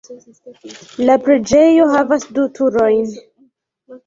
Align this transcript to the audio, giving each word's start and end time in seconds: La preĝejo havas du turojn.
La 1.09 1.17
preĝejo 1.27 1.85
havas 1.93 2.27
du 2.39 2.47
turojn. 2.57 3.15